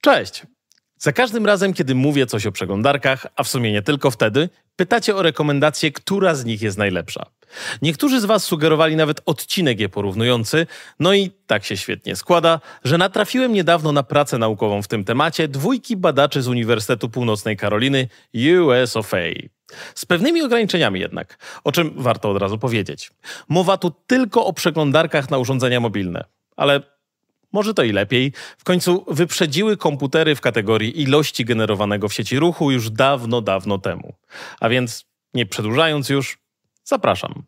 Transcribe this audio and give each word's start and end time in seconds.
Cześć! 0.00 0.42
Za 0.98 1.12
każdym 1.12 1.46
razem, 1.46 1.74
kiedy 1.74 1.94
mówię 1.94 2.26
coś 2.26 2.46
o 2.46 2.52
przeglądarkach, 2.52 3.26
a 3.36 3.42
w 3.42 3.48
sumie 3.48 3.72
nie 3.72 3.82
tylko 3.82 4.10
wtedy, 4.10 4.48
pytacie 4.76 5.16
o 5.16 5.22
rekomendację, 5.22 5.92
która 5.92 6.34
z 6.34 6.44
nich 6.44 6.62
jest 6.62 6.78
najlepsza. 6.78 7.26
Niektórzy 7.82 8.20
z 8.20 8.24
Was 8.24 8.44
sugerowali 8.44 8.96
nawet 8.96 9.20
odcinek 9.26 9.80
je 9.80 9.88
porównujący, 9.88 10.66
no 11.00 11.14
i 11.14 11.30
tak 11.46 11.64
się 11.64 11.76
świetnie 11.76 12.16
składa, 12.16 12.60
że 12.84 12.98
natrafiłem 12.98 13.52
niedawno 13.52 13.92
na 13.92 14.02
pracę 14.02 14.38
naukową 14.38 14.82
w 14.82 14.88
tym 14.88 15.04
temacie 15.04 15.48
dwójki 15.48 15.96
badaczy 15.96 16.42
z 16.42 16.48
Uniwersytetu 16.48 17.08
Północnej 17.08 17.56
Karoliny 17.56 18.08
US 18.60 18.96
of 18.96 19.14
A. 19.14 19.18
Z 19.94 20.06
pewnymi 20.06 20.42
ograniczeniami 20.42 21.00
jednak, 21.00 21.38
o 21.64 21.72
czym 21.72 21.92
warto 21.96 22.30
od 22.30 22.36
razu 22.42 22.58
powiedzieć. 22.58 23.10
Mowa 23.48 23.76
tu 23.76 23.92
tylko 24.06 24.46
o 24.46 24.52
przeglądarkach 24.52 25.30
na 25.30 25.38
urządzenia 25.38 25.80
mobilne, 25.80 26.24
ale 26.56 26.80
może 27.52 27.74
to 27.74 27.82
i 27.82 27.92
lepiej. 27.92 28.32
W 28.58 28.64
końcu 28.64 29.04
wyprzedziły 29.08 29.76
komputery 29.76 30.34
w 30.34 30.40
kategorii 30.40 31.02
ilości 31.02 31.44
generowanego 31.44 32.08
w 32.08 32.14
sieci 32.14 32.38
ruchu 32.38 32.70
już 32.70 32.90
dawno, 32.90 33.40
dawno 33.40 33.78
temu. 33.78 34.14
A 34.60 34.68
więc 34.68 35.04
nie 35.34 35.46
przedłużając 35.46 36.08
już, 36.08 36.38
zapraszam. 36.84 37.42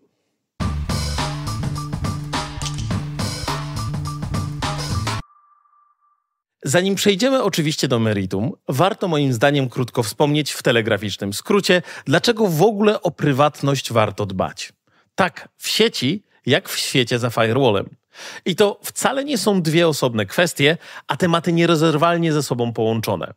Zanim 6.64 6.94
przejdziemy 6.94 7.42
oczywiście 7.42 7.88
do 7.88 7.98
meritum, 7.98 8.52
warto 8.68 9.08
moim 9.08 9.32
zdaniem 9.32 9.68
krótko 9.68 10.02
wspomnieć 10.02 10.52
w 10.52 10.62
telegraficznym 10.62 11.32
skrócie, 11.32 11.82
dlaczego 12.04 12.46
w 12.46 12.62
ogóle 12.62 13.02
o 13.02 13.10
prywatność 13.10 13.92
warto 13.92 14.26
dbać. 14.26 14.72
Tak 15.14 15.48
w 15.56 15.68
sieci, 15.68 16.22
jak 16.46 16.68
w 16.68 16.78
świecie 16.78 17.18
za 17.18 17.30
firewallem. 17.30 18.01
I 18.44 18.56
to 18.56 18.78
wcale 18.82 19.24
nie 19.24 19.38
są 19.38 19.62
dwie 19.62 19.88
osobne 19.88 20.26
kwestie, 20.26 20.76
a 21.06 21.16
tematy 21.16 21.52
nierozerwalnie 21.52 22.32
ze 22.32 22.42
sobą 22.42 22.72
połączone. 22.72 23.34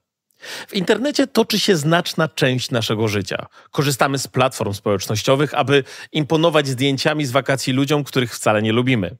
W 0.67 0.73
internecie 0.73 1.27
toczy 1.27 1.59
się 1.59 1.77
znaczna 1.77 2.27
część 2.27 2.71
naszego 2.71 3.07
życia. 3.07 3.45
Korzystamy 3.71 4.19
z 4.19 4.27
platform 4.27 4.73
społecznościowych, 4.73 5.53
aby 5.53 5.83
imponować 6.11 6.67
zdjęciami 6.67 7.25
z 7.25 7.31
wakacji 7.31 7.73
ludziom, 7.73 8.03
których 8.03 8.35
wcale 8.35 8.61
nie 8.61 8.71
lubimy. 8.71 9.15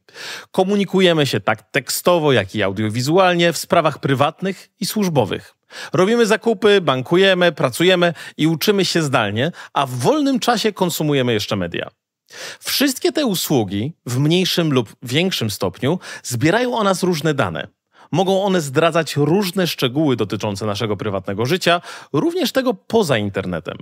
Komunikujemy 0.52 1.28
się 1.28 1.39
tak 1.39 1.72
tekstowo, 1.72 2.31
jak 2.31 2.56
i 2.56 2.64
audiowizualnie 2.64 3.53
w 3.53 3.58
sprawach 3.58 4.00
prywatnych 4.00 4.69
i 4.80 4.86
służbowych. 4.86 5.56
Robimy 5.94 6.25
zakupy, 6.25 6.81
bankujemy, 6.81 7.52
pracujemy 7.52 8.14
i 8.38 8.47
uczymy 8.47 8.86
się 8.86 9.02
zdalnie, 9.02 9.52
a 9.73 9.86
w 9.86 9.92
wolnym 9.92 10.40
czasie 10.40 10.73
konsumujemy 10.73 11.34
jeszcze 11.34 11.56
media. 11.56 11.90
Wszystkie 12.59 13.11
te 13.11 13.25
usługi, 13.25 13.94
w 14.05 14.19
mniejszym 14.19 14.73
lub 14.73 14.95
większym 15.03 15.50
stopniu, 15.50 16.00
zbierają 16.23 16.78
o 16.78 16.83
nas 16.83 17.03
różne 17.03 17.33
dane. 17.33 17.67
Mogą 18.11 18.44
one 18.44 18.61
zdradzać 18.61 19.16
różne 19.16 19.67
szczegóły 19.67 20.16
dotyczące 20.16 20.66
naszego 20.66 20.97
prywatnego 20.97 21.45
życia, 21.45 21.81
również 22.13 22.52
tego 22.52 22.73
poza 22.73 23.17
internetem. 23.17 23.78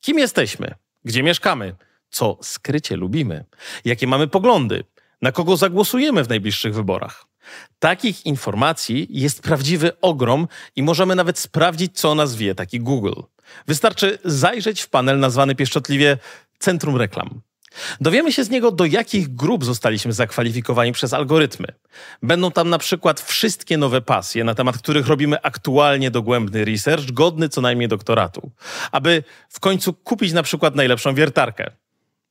Kim 0.00 0.18
jesteśmy? 0.18 0.74
Gdzie 1.04 1.22
mieszkamy? 1.22 1.74
Co 2.10 2.38
skrycie 2.42 2.96
lubimy? 2.96 3.44
Jakie 3.84 4.06
mamy 4.06 4.28
poglądy? 4.28 4.84
Na 5.22 5.32
kogo 5.32 5.56
zagłosujemy 5.56 6.24
w 6.24 6.28
najbliższych 6.28 6.74
wyborach? 6.74 7.26
Takich 7.78 8.26
informacji 8.26 9.06
jest 9.10 9.42
prawdziwy 9.42 10.00
ogrom 10.00 10.48
i 10.76 10.82
możemy 10.82 11.14
nawet 11.14 11.38
sprawdzić, 11.38 11.98
co 12.00 12.10
o 12.10 12.14
nas 12.14 12.36
wie 12.36 12.54
taki 12.54 12.80
Google. 12.80 13.20
Wystarczy 13.66 14.18
zajrzeć 14.24 14.82
w 14.82 14.88
panel 14.88 15.18
nazwany 15.18 15.54
pieszczotliwie 15.54 16.18
Centrum 16.58 16.96
Reklam. 16.96 17.40
Dowiemy 18.00 18.32
się 18.32 18.44
z 18.44 18.50
niego, 18.50 18.70
do 18.70 18.84
jakich 18.84 19.34
grup 19.34 19.64
zostaliśmy 19.64 20.12
zakwalifikowani 20.12 20.92
przez 20.92 21.12
algorytmy. 21.12 21.66
Będą 22.22 22.50
tam 22.50 22.70
na 22.70 22.78
przykład 22.78 23.20
wszystkie 23.20 23.78
nowe 23.78 24.00
pasje, 24.00 24.44
na 24.44 24.54
temat 24.54 24.78
których 24.78 25.06
robimy 25.06 25.42
aktualnie 25.42 26.10
dogłębny 26.10 26.64
research, 26.64 27.12
godny 27.12 27.48
co 27.48 27.60
najmniej 27.60 27.88
doktoratu, 27.88 28.50
aby 28.92 29.24
w 29.48 29.60
końcu 29.60 29.92
kupić 29.94 30.32
na 30.32 30.42
przykład 30.42 30.74
najlepszą 30.74 31.14
wiertarkę. 31.14 31.70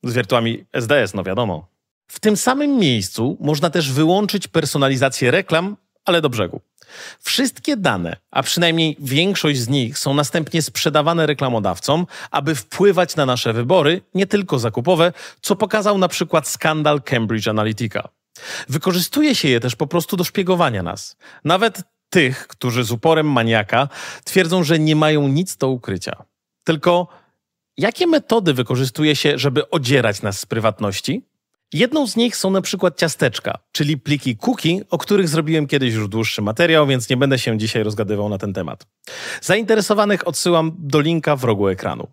Z 0.03 0.13
wiertłami 0.13 0.65
SDS, 0.73 1.13
no 1.13 1.23
wiadomo. 1.23 1.67
W 2.07 2.19
tym 2.19 2.37
samym 2.37 2.77
miejscu 2.77 3.37
można 3.39 3.69
też 3.69 3.91
wyłączyć 3.91 4.47
personalizację 4.47 5.31
reklam, 5.31 5.77
ale 6.05 6.21
do 6.21 6.29
brzegu. 6.29 6.61
Wszystkie 7.19 7.77
dane, 7.77 8.15
a 8.31 8.43
przynajmniej 8.43 8.97
większość 8.99 9.59
z 9.59 9.67
nich, 9.67 9.97
są 9.97 10.13
następnie 10.13 10.61
sprzedawane 10.61 11.25
reklamodawcom, 11.25 12.07
aby 12.31 12.55
wpływać 12.55 13.15
na 13.15 13.25
nasze 13.25 13.53
wybory, 13.53 14.01
nie 14.13 14.27
tylko 14.27 14.59
zakupowe, 14.59 15.13
co 15.41 15.55
pokazał 15.55 15.97
na 15.97 16.07
przykład 16.07 16.47
skandal 16.47 17.01
Cambridge 17.01 17.47
Analytica. 17.47 18.09
Wykorzystuje 18.69 19.35
się 19.35 19.47
je 19.47 19.59
też 19.59 19.75
po 19.75 19.87
prostu 19.87 20.17
do 20.17 20.23
szpiegowania 20.23 20.83
nas. 20.83 21.17
Nawet 21.43 21.81
tych, 22.09 22.47
którzy 22.47 22.83
z 22.83 22.91
uporem 22.91 23.31
maniaka 23.31 23.87
twierdzą, 24.23 24.63
że 24.63 24.79
nie 24.79 24.95
mają 24.95 25.27
nic 25.27 25.57
do 25.57 25.69
ukrycia. 25.69 26.23
Tylko 26.63 27.07
jakie 27.77 28.07
metody 28.07 28.53
wykorzystuje 28.53 29.15
się, 29.15 29.37
żeby 29.37 29.69
odzierać 29.69 30.21
nas 30.21 30.39
z 30.39 30.45
prywatności? 30.45 31.25
Jedną 31.73 32.07
z 32.07 32.15
nich 32.15 32.35
są 32.35 32.51
na 32.51 32.61
przykład 32.61 32.97
ciasteczka, 32.97 33.57
czyli 33.71 33.97
pliki 33.97 34.37
cookie, 34.37 34.85
o 34.89 34.97
których 34.97 35.29
zrobiłem 35.29 35.67
kiedyś 35.67 35.93
już 35.93 36.07
dłuższy 36.07 36.41
materiał, 36.41 36.87
więc 36.87 37.09
nie 37.09 37.17
będę 37.17 37.39
się 37.39 37.57
dzisiaj 37.57 37.83
rozgadywał 37.83 38.29
na 38.29 38.37
ten 38.37 38.53
temat. 38.53 38.87
Zainteresowanych 39.41 40.27
odsyłam 40.27 40.71
do 40.79 41.01
linka 41.01 41.35
w 41.35 41.43
rogu 41.43 41.67
ekranu. 41.67 42.07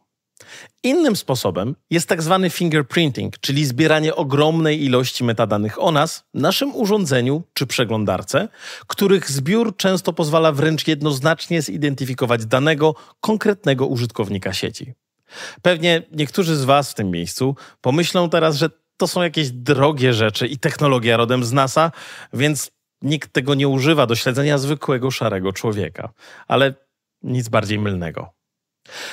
Innym 0.82 1.16
sposobem 1.16 1.76
jest 1.90 2.08
tak 2.08 2.22
zwany 2.22 2.50
fingerprinting, 2.50 3.38
czyli 3.38 3.64
zbieranie 3.64 4.14
ogromnej 4.16 4.84
ilości 4.84 5.24
metadanych 5.24 5.82
o 5.82 5.92
nas, 5.92 6.24
naszym 6.34 6.76
urządzeniu 6.76 7.42
czy 7.54 7.66
przeglądarce, 7.66 8.48
których 8.86 9.30
zbiór 9.30 9.76
często 9.76 10.12
pozwala 10.12 10.52
wręcz 10.52 10.88
jednoznacznie 10.88 11.62
zidentyfikować 11.62 12.46
danego 12.46 12.94
konkretnego 13.20 13.86
użytkownika 13.86 14.52
sieci. 14.52 14.94
Pewnie 15.62 16.02
niektórzy 16.12 16.56
z 16.56 16.64
Was 16.64 16.90
w 16.90 16.94
tym 16.94 17.10
miejscu 17.10 17.56
pomyślą 17.80 18.30
teraz, 18.30 18.56
że 18.56 18.70
to 19.00 19.06
są 19.06 19.22
jakieś 19.22 19.50
drogie 19.50 20.12
rzeczy 20.14 20.46
i 20.46 20.58
technologia 20.58 21.16
rodem 21.16 21.44
z 21.44 21.52
NASA, 21.52 21.92
więc 22.32 22.70
nikt 23.02 23.32
tego 23.32 23.54
nie 23.54 23.68
używa 23.68 24.06
do 24.06 24.16
śledzenia 24.16 24.58
zwykłego 24.58 25.10
szarego 25.10 25.52
człowieka. 25.52 26.12
Ale 26.48 26.74
nic 27.22 27.48
bardziej 27.48 27.78
mylnego. 27.78 28.32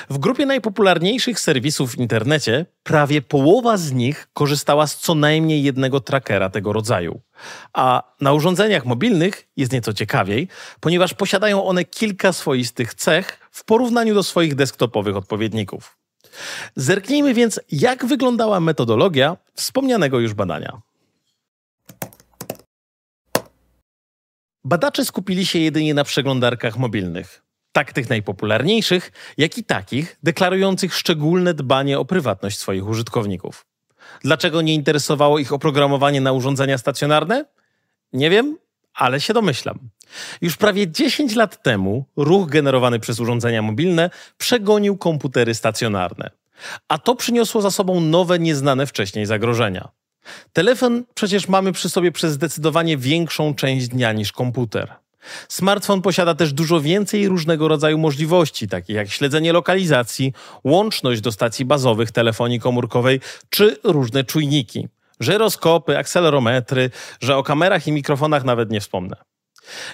W 0.09 0.17
grupie 0.17 0.45
najpopularniejszych 0.45 1.39
serwisów 1.39 1.91
w 1.91 1.97
internecie 1.97 2.65
prawie 2.83 3.21
połowa 3.21 3.77
z 3.77 3.91
nich 3.91 4.27
korzystała 4.33 4.87
z 4.87 4.97
co 4.97 5.15
najmniej 5.15 5.63
jednego 5.63 5.99
trackera 5.99 6.49
tego 6.49 6.73
rodzaju. 6.73 7.21
A 7.73 8.03
na 8.21 8.33
urządzeniach 8.33 8.85
mobilnych 8.85 9.47
jest 9.57 9.71
nieco 9.71 9.93
ciekawiej, 9.93 10.47
ponieważ 10.79 11.13
posiadają 11.13 11.65
one 11.65 11.85
kilka 11.85 12.33
swoistych 12.33 12.93
cech 12.93 13.39
w 13.51 13.65
porównaniu 13.65 14.15
do 14.15 14.23
swoich 14.23 14.55
desktopowych 14.55 15.15
odpowiedników. 15.15 15.97
Zerknijmy 16.75 17.33
więc, 17.33 17.59
jak 17.71 18.05
wyglądała 18.05 18.59
metodologia 18.59 19.37
wspomnianego 19.53 20.19
już 20.19 20.33
badania. 20.33 20.81
Badacze 24.63 25.05
skupili 25.05 25.45
się 25.45 25.59
jedynie 25.59 25.93
na 25.93 26.03
przeglądarkach 26.03 26.77
mobilnych, 26.77 27.43
tak 27.71 27.93
tych 27.93 28.09
najpopularniejszych, 28.09 29.11
jak 29.37 29.57
i 29.57 29.63
takich 29.63 30.17
deklarujących 30.23 30.95
szczególne 30.95 31.53
dbanie 31.53 31.99
o 31.99 32.05
prywatność 32.05 32.57
swoich 32.57 32.87
użytkowników. 32.87 33.65
Dlaczego 34.21 34.61
nie 34.61 34.73
interesowało 34.73 35.39
ich 35.39 35.53
oprogramowanie 35.53 36.21
na 36.21 36.31
urządzenia 36.31 36.77
stacjonarne? 36.77 37.45
Nie 38.13 38.29
wiem, 38.29 38.57
ale 38.93 39.21
się 39.21 39.33
domyślam. 39.33 39.89
Już 40.41 40.57
prawie 40.57 40.91
10 40.91 41.35
lat 41.35 41.63
temu 41.63 42.05
ruch 42.15 42.49
generowany 42.49 42.99
przez 42.99 43.19
urządzenia 43.19 43.61
mobilne 43.61 44.09
przegonił 44.37 44.97
komputery 44.97 45.53
stacjonarne. 45.53 46.29
A 46.87 46.97
to 46.97 47.15
przyniosło 47.15 47.61
za 47.61 47.71
sobą 47.71 48.01
nowe, 48.01 48.39
nieznane 48.39 48.87
wcześniej 48.87 49.25
zagrożenia. 49.25 49.89
Telefon 50.53 51.03
przecież 51.13 51.47
mamy 51.47 51.71
przy 51.71 51.89
sobie 51.89 52.11
przez 52.11 52.33
zdecydowanie 52.33 52.97
większą 52.97 53.55
część 53.55 53.87
dnia 53.87 54.13
niż 54.13 54.31
komputer. 54.31 54.93
Smartfon 55.49 56.01
posiada 56.01 56.35
też 56.35 56.53
dużo 56.53 56.81
więcej 56.81 57.27
różnego 57.27 57.67
rodzaju 57.67 57.97
możliwości, 57.97 58.67
takich 58.67 58.95
jak 58.95 59.09
śledzenie 59.09 59.53
lokalizacji, 59.53 60.33
łączność 60.63 61.21
do 61.21 61.31
stacji 61.31 61.65
bazowych 61.65 62.11
telefonii 62.11 62.59
komórkowej 62.59 63.19
czy 63.49 63.77
różne 63.83 64.23
czujniki 64.23 64.87
żyroskopy, 65.19 65.97
akcelerometry, 65.97 66.89
że 67.21 67.37
o 67.37 67.43
kamerach 67.43 67.87
i 67.87 67.91
mikrofonach 67.91 68.43
nawet 68.43 68.71
nie 68.71 68.81
wspomnę. 68.81 69.15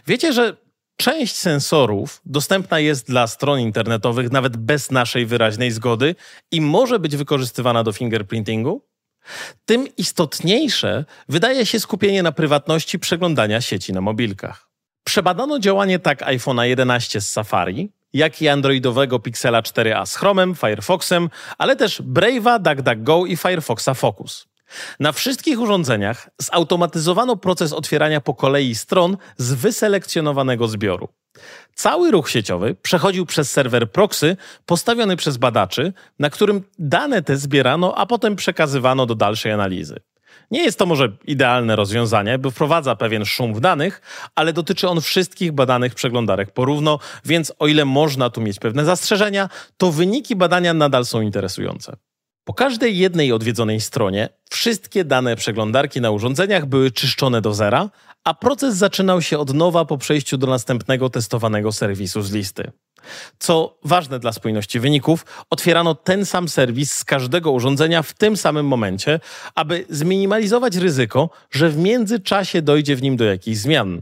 Wiecie, 0.08 0.34
że 0.34 0.58
część 0.98 1.36
sensorów 1.36 2.22
dostępna 2.26 2.80
jest 2.80 3.08
dla 3.08 3.28
stron 3.28 3.60
internetowych 3.60 4.32
nawet 4.32 4.58
bez 4.58 4.92
naszej 4.92 5.26
wyraźnej 5.26 5.72
zgody 5.72 6.16
i 6.52 6.62
może 6.62 7.00
być 7.00 7.16
wykorzystywana 7.16 7.84
do 7.84 7.92
fingerprintingu? 7.92 8.82
Tym 9.66 9.88
istotniejsze 9.98 11.06
wydaje 11.30 11.66
się 11.66 11.80
skupienie 11.80 12.24
na 12.24 12.32
prywatności 12.32 13.00
przeglądania 13.00 13.62
sieci 13.62 13.94
na 13.94 14.02
mobilkach. 14.02 14.70
Przebadano 15.04 15.60
działanie 15.60 16.00
tak 16.00 16.22
iPhone'a 16.22 16.64
11 16.64 17.22
z 17.22 17.30
Safari, 17.30 17.92
jak 18.14 18.42
i 18.42 18.48
androidowego 18.48 19.20
Pixela 19.20 19.62
4a 19.62 20.06
z 20.06 20.16
Chromem, 20.16 20.56
Firefoxem, 20.56 21.30
ale 21.58 21.76
też 21.76 22.02
Brave'a, 22.02 22.62
DuckDuckGo 22.62 23.26
i 23.26 23.38
Firefoxa 23.38 23.94
Focus. 23.96 24.48
Na 25.00 25.12
wszystkich 25.12 25.60
urządzeniach 25.60 26.30
zautomatyzowano 26.38 27.36
proces 27.36 27.74
otwierania 27.74 28.22
po 28.22 28.34
kolei 28.34 28.76
stron 28.76 29.18
z 29.38 29.54
wyselekcjonowanego 29.54 30.68
zbioru. 30.68 31.10
Cały 31.76 32.12
ruch 32.12 32.30
sieciowy 32.30 32.76
przechodził 32.82 33.26
przez 33.26 33.52
serwer 33.52 33.92
proxy 33.92 34.38
postawiony 34.66 35.16
przez 35.16 35.38
badaczy, 35.38 35.94
na 36.20 36.30
którym 36.30 36.64
dane 36.80 37.22
te 37.22 37.38
zbierano, 37.38 37.96
a 37.98 38.06
potem 38.06 38.36
przekazywano 38.36 39.06
do 39.06 39.16
dalszej 39.16 39.52
analizy. 39.52 40.00
Nie 40.52 40.64
jest 40.64 40.80
to 40.80 40.86
może 40.86 41.12
idealne 41.26 41.76
rozwiązanie, 41.76 42.40
bo 42.40 42.52
wprowadza 42.52 42.96
pewien 42.96 43.26
szum 43.26 43.54
w 43.54 43.60
danych, 43.60 44.02
ale 44.36 44.54
dotyczy 44.54 44.90
on 44.90 45.02
wszystkich 45.02 45.52
badanych 45.52 45.96
przeglądarek 45.96 46.52
porówno, 46.52 47.00
więc 47.26 47.54
o 47.60 47.68
ile 47.68 47.86
można 47.86 48.30
tu 48.30 48.42
mieć 48.42 48.60
pewne 48.60 48.86
zastrzeżenia, 48.86 49.50
to 49.78 49.92
wyniki 49.92 50.36
badania 50.36 50.74
nadal 50.74 51.06
są 51.06 51.22
interesujące. 51.22 51.96
Po 52.46 52.54
każdej 52.54 52.98
jednej 52.98 53.32
odwiedzonej 53.32 53.82
stronie 53.82 54.30
wszystkie 54.50 55.06
dane 55.06 55.36
przeglądarki 55.36 56.02
na 56.02 56.12
urządzeniach 56.12 56.66
były 56.66 56.92
czyszczone 56.92 57.42
do 57.42 57.54
zera, 57.54 57.90
a 58.24 58.34
proces 58.34 58.76
zaczynał 58.76 59.22
się 59.22 59.40
od 59.40 59.54
nowa 59.54 59.86
po 59.86 59.98
przejściu 59.98 60.38
do 60.38 60.48
następnego 60.48 61.10
testowanego 61.10 61.72
serwisu 61.72 62.22
z 62.22 62.32
listy. 62.32 62.72
Co 63.40 63.78
ważne 63.84 64.20
dla 64.20 64.34
spójności 64.34 64.80
wyników, 64.80 65.26
otwierano 65.50 65.96
ten 65.96 66.26
sam 66.26 66.50
serwis 66.50 66.92
z 66.92 67.06
każdego 67.06 67.52
urządzenia 67.52 68.02
w 68.02 68.14
tym 68.14 68.38
samym 68.38 68.68
momencie, 68.68 69.20
aby 69.56 69.86
zminimalizować 69.90 70.76
ryzyko, 70.76 71.30
że 71.52 71.70
w 71.70 71.78
międzyczasie 71.78 72.62
dojdzie 72.62 72.96
w 72.96 73.02
nim 73.02 73.18
do 73.18 73.24
jakichś 73.24 73.58
zmian. 73.58 74.02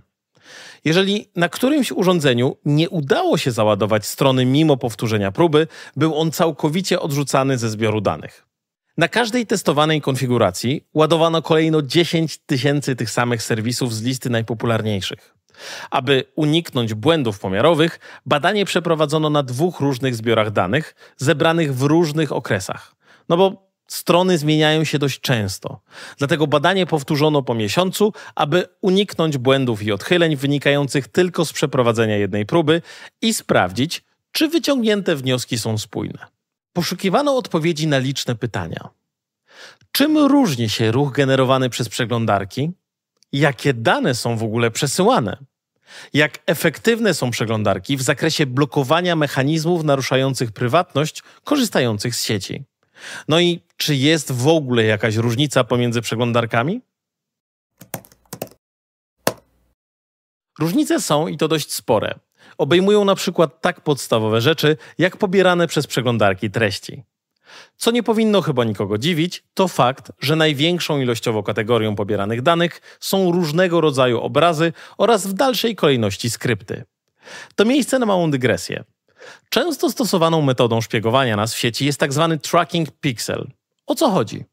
Jeżeli 0.86 1.28
na 1.36 1.50
którymś 1.50 1.92
urządzeniu 1.92 2.58
nie 2.66 2.90
udało 2.90 3.38
się 3.38 3.52
załadować 3.52 4.06
strony 4.06 4.46
mimo 4.46 4.78
powtórzenia 4.78 5.32
próby, 5.32 5.68
był 5.96 6.16
on 6.16 6.32
całkowicie 6.32 7.00
odrzucany 7.00 7.58
ze 7.58 7.70
zbioru 7.70 8.02
danych. 8.02 8.52
Na 8.98 9.08
każdej 9.08 9.46
testowanej 9.46 10.02
konfiguracji 10.02 10.88
ładowano 10.94 11.42
kolejno 11.42 11.82
10 11.82 12.38
tysięcy 12.38 12.96
tych 12.96 13.10
samych 13.10 13.44
serwisów 13.44 13.94
z 13.94 14.02
listy 14.02 14.30
najpopularniejszych. 14.30 15.36
Aby 15.92 16.24
uniknąć 16.36 16.94
błędów 16.94 17.40
pomiarowych, 17.40 18.00
badanie 18.26 18.66
przeprowadzono 18.66 19.30
na 19.30 19.44
dwóch 19.44 19.80
różnych 19.80 20.16
zbiorach 20.16 20.52
danych, 20.52 20.96
zebranych 21.18 21.76
w 21.76 21.82
różnych 21.82 22.32
okresach. 22.32 22.96
No 23.30 23.38
bo 23.38 23.71
strony 23.94 24.38
zmieniają 24.38 24.84
się 24.84 25.00
dość 25.00 25.20
często. 25.20 25.82
Dlatego 26.18 26.48
badanie 26.48 26.86
powtórzono 26.86 27.44
po 27.44 27.54
miesiącu, 27.56 28.14
aby 28.36 28.66
uniknąć 28.82 29.38
błędów 29.38 29.84
i 29.84 29.92
odchyleń 29.92 30.36
wynikających 30.36 31.08
tylko 31.08 31.46
z 31.46 31.54
przeprowadzenia 31.54 32.18
jednej 32.18 32.46
próby 32.46 32.82
i 33.22 33.34
sprawdzić, 33.34 34.04
czy 34.32 34.48
wyciągnięte 34.48 35.16
wnioski 35.16 35.58
są 35.58 35.78
spójne. 35.78 36.26
Poszukiwano 36.74 37.38
odpowiedzi 37.38 37.88
na 37.88 37.98
liczne 37.98 38.36
pytania. 38.36 38.90
Czym 39.92 40.18
różni 40.18 40.70
się 40.70 40.92
ruch 40.92 41.12
generowany 41.12 41.70
przez 41.70 41.90
przeglądarki? 41.90 42.72
Jakie 43.32 43.74
dane 43.74 44.16
są 44.16 44.38
w 44.38 44.44
ogóle 44.44 44.72
przesyłane? 44.72 45.38
Jak 46.14 46.40
efektywne 46.46 47.14
są 47.14 47.32
przeglądarki 47.32 47.98
w 47.98 48.02
zakresie 48.02 48.46
blokowania 48.46 49.16
mechanizmów 49.16 49.84
naruszających 49.84 50.52
prywatność 50.52 51.24
korzystających 51.44 52.16
z 52.16 52.24
sieci? 52.24 52.71
No 53.28 53.40
i 53.40 53.62
czy 53.78 53.96
jest 53.96 54.32
w 54.32 54.48
ogóle 54.48 54.84
jakaś 54.84 55.16
różnica 55.16 55.64
pomiędzy 55.64 56.02
przeglądarkami? 56.02 56.82
Różnice 60.60 61.02
są 61.02 61.28
i 61.28 61.38
to 61.38 61.48
dość 61.48 61.74
spore. 61.74 62.20
Obejmują 62.58 63.06
na 63.06 63.16
przykład 63.16 63.62
tak 63.62 63.82
podstawowe 63.82 64.42
rzeczy, 64.42 64.78
jak 64.98 65.18
pobierane 65.18 65.68
przez 65.68 65.88
przeglądarki 65.88 66.52
treści. 66.52 67.04
Co 67.78 67.92
nie 67.92 68.04
powinno 68.04 68.42
chyba 68.42 68.64
nikogo 68.64 68.98
dziwić, 68.98 69.44
to 69.54 69.68
fakt, 69.68 70.12
że 70.20 70.36
największą 70.36 71.00
ilościowo 71.00 71.44
kategorią 71.44 71.96
pobieranych 71.96 72.42
danych 72.42 72.98
są 73.00 73.32
różnego 73.32 73.82
rodzaju 73.82 74.20
obrazy 74.20 74.74
oraz 74.98 75.28
w 75.28 75.34
dalszej 75.34 75.76
kolejności 75.76 76.30
skrypty. 76.30 76.84
To 77.56 77.66
miejsce 77.66 78.00
na 78.00 78.06
małą 78.06 78.32
dygresję. 78.32 78.84
Często 79.50 79.90
stosowaną 79.90 80.42
metodą 80.42 80.82
szpiegowania 80.82 81.36
nas 81.36 81.54
w 81.54 81.58
sieci 81.58 81.86
jest. 81.86 82.00
Tak 82.00 82.12
tracking 82.42 82.92
pixel. 82.92 83.48
O 83.88 83.96
co 83.96 84.10
chodzi? 84.10 84.46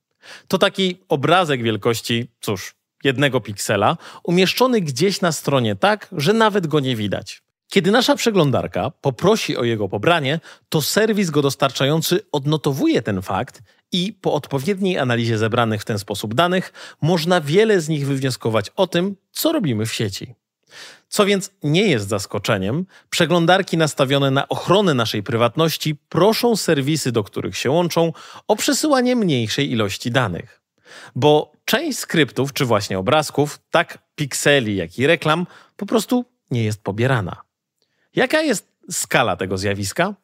To 0.48 0.58
taki 0.58 0.98
obrazek 1.08 1.62
wielkości, 1.62 2.28
cóż, 2.40 2.74
jednego 3.04 3.40
piksela, 3.40 3.96
umieszczony 4.22 4.80
gdzieś 4.80 5.20
na 5.20 5.32
stronie 5.32 5.76
tak, 5.76 6.08
że 6.12 6.32
nawet 6.32 6.66
go 6.66 6.80
nie 6.80 6.96
widać. 6.96 7.42
Kiedy 7.70 7.90
nasza 7.90 8.16
przeglądarka 8.16 8.90
poprosi 8.90 9.56
o 9.56 9.64
jego 9.64 9.88
pobranie, 9.88 10.40
to 10.68 10.82
serwis 10.82 11.30
go 11.30 11.42
dostarczający 11.42 12.20
odnotowuje 12.32 13.02
ten 13.02 13.22
fakt 13.22 13.62
i 13.92 14.12
po 14.12 14.32
odpowiedniej 14.32 14.98
analizie 14.98 15.38
zebranych 15.38 15.82
w 15.82 15.84
ten 15.84 15.98
sposób 15.98 16.34
danych 16.34 16.72
można 17.02 17.40
wiele 17.40 17.80
z 17.80 17.88
nich 17.88 18.06
wywnioskować 18.06 18.70
o 18.76 18.86
tym, 18.86 19.16
co 19.32 19.52
robimy 19.52 19.86
w 19.86 19.94
sieci. 19.94 20.34
Co 21.08 21.26
więc 21.26 21.50
nie 21.62 21.88
jest 21.88 22.08
zaskoczeniem, 22.08 22.86
przeglądarki 23.10 23.76
nastawione 23.76 24.30
na 24.30 24.48
ochronę 24.48 24.94
naszej 24.94 25.22
prywatności 25.22 25.96
proszą 26.08 26.56
serwisy, 26.56 27.12
do 27.12 27.24
których 27.24 27.56
się 27.56 27.70
łączą, 27.70 28.12
o 28.48 28.56
przesyłanie 28.56 29.16
mniejszej 29.16 29.70
ilości 29.70 30.10
danych. 30.10 30.60
Bo 31.14 31.52
część 31.64 31.98
skryptów 31.98 32.52
czy 32.52 32.64
właśnie 32.64 32.98
obrazków, 32.98 33.58
tak 33.70 33.98
pikseli, 34.14 34.76
jak 34.76 34.98
i 34.98 35.06
reklam, 35.06 35.46
po 35.76 35.86
prostu 35.86 36.24
nie 36.50 36.64
jest 36.64 36.82
pobierana. 36.82 37.36
Jaka 38.14 38.40
jest 38.40 38.66
skala 38.90 39.36
tego 39.36 39.58
zjawiska? 39.58 40.14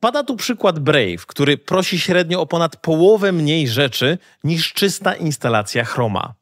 Pada 0.00 0.24
tu 0.24 0.36
przykład 0.36 0.78
Brave, 0.78 1.26
który 1.26 1.58
prosi 1.58 1.98
średnio 1.98 2.40
o 2.40 2.46
ponad 2.46 2.76
połowę 2.76 3.32
mniej 3.32 3.68
rzeczy 3.68 4.18
niż 4.44 4.72
czysta 4.72 5.14
instalacja 5.14 5.84
Chroma. 5.84 6.34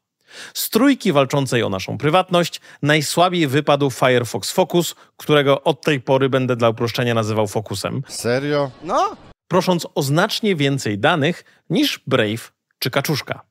Z 0.53 0.69
trójki 0.69 1.11
walczącej 1.11 1.63
o 1.63 1.69
naszą 1.69 1.97
prywatność 1.97 2.61
najsłabiej 2.81 3.47
wypadł 3.47 3.89
Firefox 3.89 4.51
Focus, 4.51 4.95
którego 5.17 5.63
od 5.63 5.81
tej 5.81 6.01
pory 6.01 6.29
będę 6.29 6.55
dla 6.55 6.69
uproszczenia 6.69 7.13
nazywał 7.13 7.47
Focusem. 7.47 8.01
Serio? 8.07 8.71
No? 8.83 9.17
Prosząc 9.47 9.87
o 9.95 10.01
znacznie 10.01 10.55
więcej 10.55 10.99
danych 10.99 11.43
niż 11.69 12.01
Brave 12.07 12.51
czy 12.79 12.89
Kaczuszka. 12.89 13.41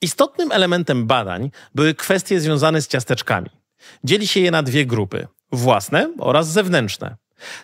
Istotnym 0.00 0.52
elementem 0.52 1.06
badań 1.06 1.50
były 1.74 1.94
kwestie 1.94 2.40
związane 2.40 2.82
z 2.82 2.88
ciasteczkami. 2.88 3.50
Dzieli 4.04 4.26
się 4.26 4.40
je 4.40 4.50
na 4.50 4.62
dwie 4.62 4.86
grupy: 4.86 5.26
własne 5.52 6.14
oraz 6.18 6.48
zewnętrzne. 6.52 7.16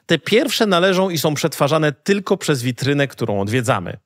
Te 0.06 0.19
pierwsze 0.19 0.67
należą 0.67 1.11
i 1.11 1.19
są 1.19 1.35
przetwarzane 1.35 1.93
tylko 1.93 2.37
przez 2.37 2.62
witrynę, 2.62 3.09
którą 3.09 3.41
odwiedzamy. 3.41 3.99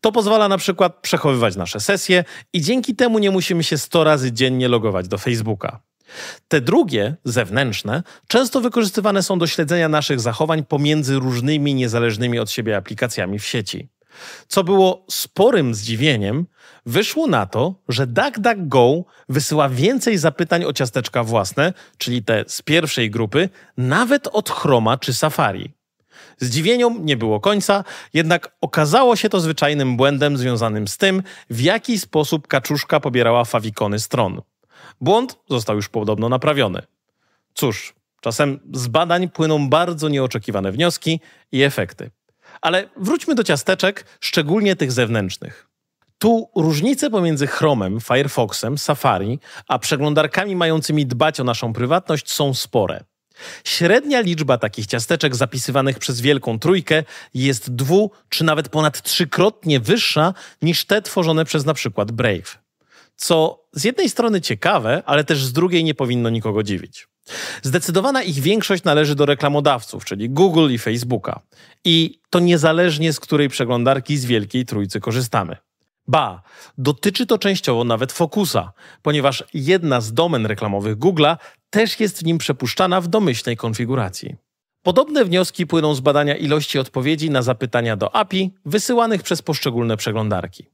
To 0.00 0.12
pozwala 0.12 0.48
na 0.48 0.58
przykład 0.58 0.98
przechowywać 1.02 1.56
nasze 1.56 1.80
sesje 1.80 2.24
i 2.52 2.60
dzięki 2.60 2.96
temu 2.96 3.18
nie 3.18 3.30
musimy 3.30 3.64
się 3.64 3.78
100 3.78 4.04
razy 4.04 4.32
dziennie 4.32 4.68
logować 4.68 5.08
do 5.08 5.18
Facebooka. 5.18 5.80
Te 6.48 6.60
drugie, 6.60 7.16
zewnętrzne, 7.24 8.02
często 8.28 8.60
wykorzystywane 8.60 9.22
są 9.22 9.38
do 9.38 9.46
śledzenia 9.46 9.88
naszych 9.88 10.20
zachowań 10.20 10.64
pomiędzy 10.64 11.18
różnymi 11.18 11.74
niezależnymi 11.74 12.38
od 12.38 12.50
siebie 12.50 12.76
aplikacjami 12.76 13.38
w 13.38 13.46
sieci. 13.46 13.88
Co 14.48 14.64
było 14.64 15.04
sporym 15.10 15.74
zdziwieniem, 15.74 16.46
wyszło 16.86 17.26
na 17.26 17.46
to, 17.46 17.74
że 17.88 18.06
DuckDuckGo 18.06 19.04
wysyła 19.28 19.68
więcej 19.68 20.18
zapytań 20.18 20.64
o 20.64 20.72
ciasteczka 20.72 21.24
własne, 21.24 21.72
czyli 21.98 22.24
te 22.24 22.44
z 22.46 22.62
pierwszej 22.62 23.10
grupy, 23.10 23.48
nawet 23.76 24.26
od 24.26 24.50
Chroma 24.50 24.96
czy 24.96 25.14
Safari. 25.14 25.77
Zdziwieniom 26.38 27.04
nie 27.06 27.16
było 27.16 27.40
końca, 27.40 27.84
jednak 28.14 28.56
okazało 28.60 29.16
się 29.16 29.28
to 29.28 29.40
zwyczajnym 29.40 29.96
błędem 29.96 30.36
związanym 30.36 30.88
z 30.88 30.96
tym, 30.96 31.22
w 31.50 31.60
jaki 31.60 31.98
sposób 31.98 32.46
kaczuszka 32.46 33.00
pobierała 33.00 33.44
fawikony 33.44 33.98
stron. 33.98 34.42
Błąd 35.00 35.38
został 35.50 35.76
już 35.76 35.88
podobno 35.88 36.28
naprawiony. 36.28 36.82
Cóż, 37.54 37.94
czasem 38.20 38.60
z 38.72 38.86
badań 38.86 39.28
płyną 39.28 39.68
bardzo 39.68 40.08
nieoczekiwane 40.08 40.72
wnioski 40.72 41.20
i 41.52 41.62
efekty. 41.62 42.10
Ale 42.60 42.88
wróćmy 42.96 43.34
do 43.34 43.44
ciasteczek, 43.44 44.04
szczególnie 44.20 44.76
tych 44.76 44.92
zewnętrznych. 44.92 45.68
Tu 46.18 46.50
różnice 46.56 47.10
pomiędzy 47.10 47.46
Chromem, 47.46 48.00
Firefoxem, 48.00 48.78
Safari, 48.78 49.38
a 49.68 49.78
przeglądarkami 49.78 50.56
mającymi 50.56 51.06
dbać 51.06 51.40
o 51.40 51.44
naszą 51.44 51.72
prywatność 51.72 52.32
są 52.32 52.54
spore. 52.54 53.04
Średnia 53.64 54.20
liczba 54.20 54.58
takich 54.58 54.86
ciasteczek 54.86 55.36
zapisywanych 55.36 55.98
przez 55.98 56.20
Wielką 56.20 56.58
Trójkę 56.58 57.04
jest 57.34 57.74
dwu 57.74 58.10
czy 58.28 58.44
nawet 58.44 58.68
ponad 58.68 59.02
trzykrotnie 59.02 59.80
wyższa 59.80 60.34
niż 60.62 60.84
te 60.84 61.02
tworzone 61.02 61.44
przez 61.44 61.64
na 61.64 61.74
przykład 61.74 62.12
Brave. 62.12 62.58
Co 63.16 63.64
z 63.72 63.84
jednej 63.84 64.08
strony 64.08 64.40
ciekawe, 64.40 65.02
ale 65.06 65.24
też 65.24 65.44
z 65.44 65.52
drugiej 65.52 65.84
nie 65.84 65.94
powinno 65.94 66.30
nikogo 66.30 66.62
dziwić. 66.62 67.08
Zdecydowana 67.62 68.22
ich 68.22 68.38
większość 68.38 68.84
należy 68.84 69.14
do 69.14 69.26
reklamodawców, 69.26 70.04
czyli 70.04 70.30
Google 70.30 70.70
i 70.70 70.78
Facebooka. 70.78 71.40
I 71.84 72.20
to 72.30 72.38
niezależnie 72.38 73.12
z 73.12 73.20
której 73.20 73.48
przeglądarki 73.48 74.16
z 74.16 74.24
Wielkiej 74.24 74.64
Trójcy 74.64 75.00
korzystamy. 75.00 75.56
Ba, 76.08 76.42
dotyczy 76.78 77.26
to 77.26 77.38
częściowo 77.38 77.84
nawet 77.84 78.12
Focusa, 78.12 78.72
ponieważ 79.02 79.44
jedna 79.54 80.00
z 80.00 80.12
domen 80.12 80.46
reklamowych 80.46 80.98
Google'a 80.98 81.36
też 81.70 82.00
jest 82.00 82.20
w 82.20 82.24
nim 82.24 82.38
przepuszczana 82.38 83.00
w 83.00 83.08
domyślnej 83.08 83.56
konfiguracji. 83.56 84.36
Podobne 84.82 85.24
wnioski 85.24 85.66
płyną 85.66 85.94
z 85.94 86.00
badania 86.00 86.36
ilości 86.36 86.78
odpowiedzi 86.78 87.30
na 87.30 87.42
zapytania 87.42 87.96
do 87.96 88.14
API 88.14 88.54
wysyłanych 88.64 89.22
przez 89.22 89.42
poszczególne 89.42 89.96
przeglądarki. 89.96 90.66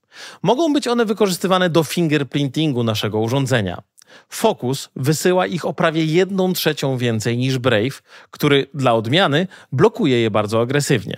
Mogą 0.43 0.73
być 0.73 0.89
one 0.89 1.05
wykorzystywane 1.05 1.71
do 1.71 1.85
fingerprintingu 1.85 2.85
naszego 2.85 3.21
urządzenia. 3.21 3.83
Focus 4.29 4.91
wysyła 4.97 5.47
ich 5.47 5.65
o 5.65 5.73
prawie 5.73 6.05
jedną 6.05 6.53
trzecią 6.53 6.99
więcej 6.99 7.39
niż 7.39 7.59
Brave, 7.59 8.03
który 8.31 8.67
dla 8.75 8.95
odmiany 8.95 9.47
blokuje 9.73 10.21
je 10.21 10.31
bardzo 10.31 10.61
agresywnie. 10.61 11.17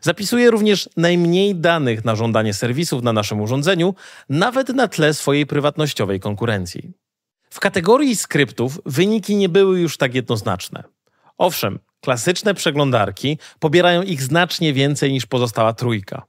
Zapisuje 0.00 0.50
również 0.50 0.88
najmniej 0.96 1.54
danych 1.54 2.04
na 2.04 2.16
żądanie 2.16 2.54
serwisów 2.54 3.02
na 3.02 3.12
naszym 3.12 3.40
urządzeniu, 3.40 3.94
nawet 4.28 4.68
na 4.68 4.88
tle 4.88 5.14
swojej 5.14 5.46
prywatnościowej 5.46 6.20
konkurencji. 6.20 6.92
W 7.50 7.60
kategorii 7.60 8.16
skryptów 8.16 8.80
wyniki 8.86 9.36
nie 9.36 9.48
były 9.48 9.80
już 9.80 9.96
tak 9.96 10.14
jednoznaczne. 10.14 10.84
Owszem, 11.38 11.78
klasyczne 12.00 12.54
przeglądarki 12.54 13.38
pobierają 13.58 14.02
ich 14.02 14.22
znacznie 14.22 14.72
więcej 14.72 15.12
niż 15.12 15.26
pozostała 15.26 15.72
trójka. 15.72 16.22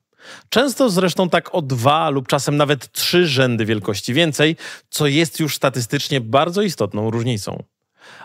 Często 0.49 0.89
zresztą 0.89 1.29
tak 1.29 1.55
o 1.55 1.61
dwa 1.61 2.09
lub 2.09 2.27
czasem 2.27 2.57
nawet 2.57 2.91
trzy 2.91 3.27
rzędy 3.27 3.65
wielkości 3.65 4.13
więcej, 4.13 4.55
co 4.89 5.07
jest 5.07 5.39
już 5.39 5.55
statystycznie 5.55 6.21
bardzo 6.21 6.61
istotną 6.61 7.11
różnicą. 7.11 7.63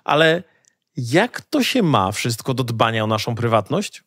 Ale 0.05 0.43
jak 0.97 1.41
to 1.41 1.63
się 1.63 1.83
ma 1.83 2.13
wszystko 2.13 2.55
do 2.55 2.65
dbania 2.65 3.05
o 3.05 3.07
naszą 3.07 3.35
prywatność? 3.35 4.05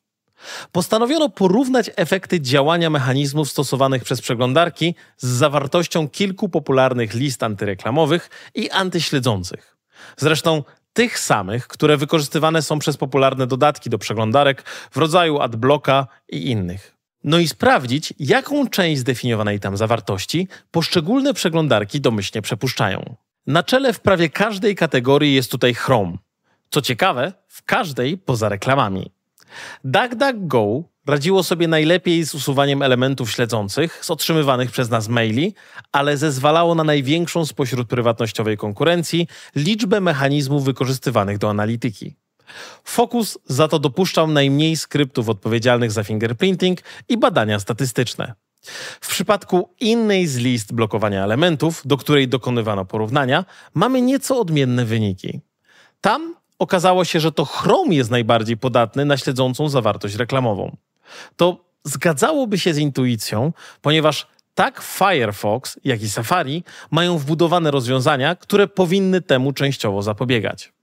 Postanowiono 0.72 1.30
porównać 1.30 1.92
efekty 1.96 2.42
działania 2.42 2.90
mechanizmów 2.90 3.50
stosowanych 3.50 4.04
przez 4.04 4.22
przeglądarki 4.22 4.96
z 5.18 5.28
zawartością 5.28 6.10
kilku 6.10 6.50
popularnych 6.50 7.14
list 7.14 7.44
antyreklamowych 7.44 8.30
i 8.56 8.70
antyśledzących. 8.70 9.78
Zresztą 10.18 10.64
tych 10.94 11.20
samych, 11.20 11.68
które 11.68 11.98
wykorzystywane 11.98 12.62
są 12.62 12.80
przez 12.80 12.98
popularne 12.98 13.48
dodatki 13.48 13.90
do 13.90 13.98
przeglądarek 13.98 14.64
w 14.92 14.98
rodzaju 14.98 15.40
adblocka 15.40 16.08
i 16.30 16.52
innych. 16.52 16.98
No 17.24 17.40
i 17.40 17.48
sprawdzić, 17.48 18.14
jaką 18.20 18.68
część 18.70 19.02
zdefiniowanej 19.02 19.60
tam 19.60 19.78
zawartości 19.78 20.48
poszczególne 20.72 21.34
przeglądarki 21.34 22.02
domyślnie 22.02 22.42
przepuszczają. 22.42 23.16
Na 23.48 23.64
czele 23.64 23.94
w 23.94 24.00
prawie 24.00 24.30
każdej 24.30 24.76
kategorii 24.76 25.36
jest 25.36 25.52
tutaj 25.52 25.74
Chrome. 25.74 26.18
Co 26.70 26.82
ciekawe, 26.82 27.34
w 27.48 27.64
każdej 27.64 28.18
poza 28.18 28.50
reklamami. 28.50 29.12
DuckDuckGo 29.84 30.84
radziło 31.08 31.44
sobie 31.44 31.68
najlepiej 31.68 32.26
z 32.26 32.36
usuwaniem 32.36 32.82
elementów 32.82 33.32
śledzących 33.32 34.06
z 34.06 34.12
otrzymywanych 34.12 34.72
przez 34.72 34.90
nas 34.90 35.08
maili, 35.08 35.54
ale 35.92 36.18
zezwalało 36.18 36.76
na 36.76 36.84
największą 36.84 37.46
spośród 37.46 37.88
prywatnościowej 37.88 38.58
konkurencji 38.58 39.28
liczbę 39.56 40.02
mechanizmów 40.02 40.64
wykorzystywanych 40.64 41.38
do 41.38 41.50
analityki. 41.50 42.16
Focus 42.84 43.38
za 43.46 43.68
to 43.68 43.80
dopuszczał 43.80 44.28
najmniej 44.28 44.78
skryptów 44.78 45.30
odpowiedzialnych 45.30 45.92
za 45.92 46.04
fingerprinting 46.04 46.80
i 47.10 47.18
badania 47.18 47.60
statystyczne. 47.60 48.34
W 49.02 49.08
przypadku 49.10 49.70
innej 49.80 50.28
z 50.28 50.38
list 50.38 50.74
blokowania 50.74 51.24
elementów, 51.24 51.82
do 51.86 51.98
której 51.98 52.28
dokonywano 52.28 52.86
porównania, 52.86 53.46
mamy 53.74 54.02
nieco 54.02 54.40
odmienne 54.40 54.86
wyniki. 54.86 55.42
Tam 56.02 56.36
okazało 56.60 57.06
się, 57.06 57.20
że 57.20 57.32
to 57.32 57.46
Chrome 57.46 57.96
jest 57.96 58.12
najbardziej 58.12 58.58
podatny 58.58 59.06
na 59.06 59.18
śledzącą 59.18 59.70
zawartość 59.70 60.16
reklamową. 60.16 60.78
To 61.36 61.66
zgadzałoby 61.84 62.60
się 62.60 62.74
z 62.74 62.78
intuicją, 62.78 63.54
ponieważ 63.82 64.28
tak 64.56 64.82
Firefox, 64.82 65.80
jak 65.84 66.02
i 66.02 66.10
Safari 66.10 66.64
mają 66.92 67.18
wbudowane 67.18 67.72
rozwiązania, 67.72 68.36
które 68.36 68.68
powinny 68.68 69.22
temu 69.22 69.54
częściowo 69.54 70.02
zapobiegać. 70.02 70.74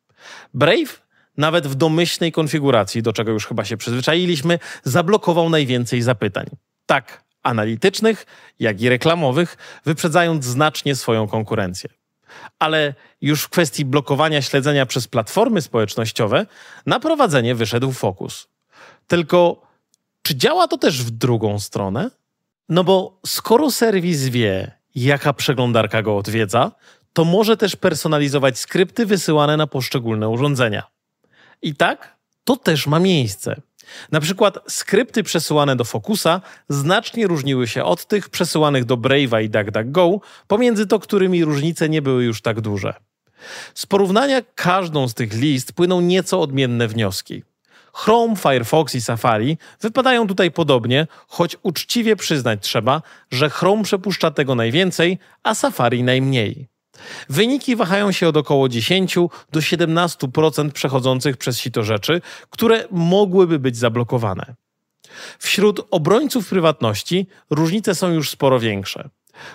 Brave 0.54 1.02
nawet 1.36 1.66
w 1.66 1.74
domyślnej 1.74 2.32
konfiguracji, 2.32 3.02
do 3.02 3.12
czego 3.12 3.32
już 3.32 3.46
chyba 3.46 3.64
się 3.64 3.76
przyzwyczailiśmy, 3.76 4.58
zablokował 4.84 5.50
najwięcej 5.50 6.02
zapytań. 6.02 6.46
Tak 6.86 7.24
analitycznych, 7.42 8.26
jak 8.60 8.80
i 8.80 8.88
reklamowych, 8.88 9.56
wyprzedzając 9.84 10.44
znacznie 10.44 10.94
swoją 10.94 11.28
konkurencję. 11.28 11.90
Ale 12.58 12.94
już 13.20 13.42
w 13.42 13.48
kwestii 13.48 13.84
blokowania 13.84 14.42
śledzenia 14.42 14.86
przez 14.86 15.08
platformy 15.08 15.62
społecznościowe 15.62 16.46
na 16.86 17.00
prowadzenie 17.00 17.54
wyszedł 17.54 17.92
Focus. 17.92 18.48
Tylko 19.06 19.62
czy 20.22 20.36
działa 20.36 20.68
to 20.68 20.78
też 20.78 21.02
w 21.02 21.10
drugą 21.10 21.58
stronę? 21.58 22.10
No 22.68 22.84
bo 22.84 23.20
skoro 23.26 23.70
serwis 23.70 24.24
wie, 24.24 24.72
jaka 24.94 25.32
przeglądarka 25.32 26.02
go 26.02 26.16
odwiedza, 26.16 26.72
to 27.12 27.24
może 27.24 27.56
też 27.56 27.76
personalizować 27.76 28.58
skrypty 28.58 29.06
wysyłane 29.06 29.56
na 29.56 29.66
poszczególne 29.66 30.28
urządzenia. 30.28 30.82
I 31.62 31.74
tak 31.74 32.16
to 32.44 32.56
też 32.56 32.86
ma 32.86 32.98
miejsce. 32.98 33.60
Na 34.12 34.20
przykład 34.20 34.58
skrypty 34.68 35.22
przesyłane 35.22 35.76
do 35.76 35.84
Focusa 35.84 36.40
znacznie 36.68 37.26
różniły 37.26 37.68
się 37.68 37.84
od 37.84 38.06
tych 38.06 38.28
przesyłanych 38.28 38.84
do 38.84 38.96
Brave'a 38.96 39.44
i 39.44 39.50
DuckDuckGo, 39.50 40.20
pomiędzy 40.48 40.86
to 40.86 40.98
którymi 40.98 41.44
różnice 41.44 41.88
nie 41.88 42.02
były 42.02 42.24
już 42.24 42.42
tak 42.42 42.60
duże. 42.60 42.94
Z 43.74 43.86
porównania 43.86 44.42
każdą 44.54 45.08
z 45.08 45.14
tych 45.14 45.32
list 45.32 45.72
płyną 45.72 46.00
nieco 46.00 46.40
odmienne 46.40 46.88
wnioski. 46.88 47.42
Chrome, 47.92 48.36
Firefox 48.36 48.94
i 48.94 49.00
Safari 49.00 49.58
wypadają 49.80 50.26
tutaj 50.26 50.50
podobnie, 50.50 51.06
choć 51.28 51.56
uczciwie 51.62 52.16
przyznać 52.16 52.58
trzeba, 52.62 53.02
że 53.30 53.50
Chrome 53.50 53.82
przepuszcza 53.82 54.30
tego 54.30 54.54
najwięcej, 54.54 55.18
a 55.42 55.54
Safari 55.54 56.02
najmniej. 56.02 56.73
Wyniki 57.28 57.76
wahają 57.76 58.12
się 58.12 58.28
od 58.28 58.36
około 58.36 58.68
10 58.68 59.14
do 59.52 59.60
17% 59.60 60.70
przechodzących 60.70 61.36
przez 61.36 61.58
sito 61.58 61.82
rzeczy, 61.82 62.20
które 62.50 62.84
mogłyby 62.90 63.58
być 63.58 63.76
zablokowane. 63.76 64.54
Wśród 65.38 65.86
obrońców 65.90 66.48
prywatności 66.48 67.26
różnice 67.50 67.94
są 67.94 68.08
już 68.08 68.30
sporo 68.30 68.60
większe. 68.60 69.08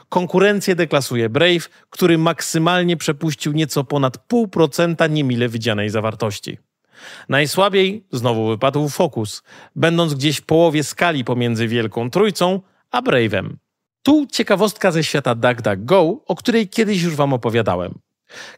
Konkurencję 0.10 0.76
deklasuje 0.76 1.30
Brave, 1.30 1.70
który 1.90 2.18
maksymalnie 2.18 2.98
przepuścił 2.98 3.52
nieco 3.52 3.84
ponad 3.84 4.18
0,5% 4.30 5.10
niemile 5.10 5.50
widzianej 5.50 5.90
zawartości. 5.90 6.58
Najsłabiej 7.30 8.04
znowu 8.12 8.48
wypadł 8.48 8.90
Focus, 8.90 9.44
będąc 9.76 10.14
gdzieś 10.14 10.38
w 10.38 10.46
połowie 10.46 10.84
skali 10.84 11.24
pomiędzy 11.24 11.68
Wielką 11.68 12.10
Trójcą 12.10 12.62
a 12.92 13.02
Brave'em. 13.02 13.50
Tu 14.04 14.28
ciekawostka 14.32 14.92
ze 14.92 15.04
świata 15.04 15.36
DuckDuckGo, 15.36 16.24
o 16.26 16.36
której 16.36 16.70
kiedyś 16.70 17.02
już 17.02 17.16
Wam 17.16 17.34
opowiadałem. 17.34 18.00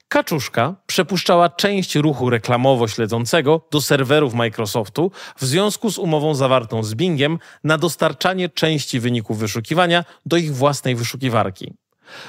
Kaczuszka 0.08 0.76
przepuszczała 0.86 1.50
część 1.50 1.96
ruchu 1.96 2.30
reklamowo-śledzącego 2.30 3.62
do 3.72 3.82
serwerów 3.82 4.34
Microsoftu 4.34 5.12
w 5.38 5.46
związku 5.46 5.92
z 5.92 5.98
umową 5.98 6.36
zawartą 6.36 6.84
z 6.84 6.96
Bingiem 6.96 7.40
na 7.64 7.78
dostarczanie 7.78 8.50
części 8.50 9.00
wyników 9.00 9.38
wyszukiwania 9.38 10.06
do 10.26 10.38
ich 10.38 10.56
własnej 10.56 10.96
wyszukiwarki. 10.96 11.74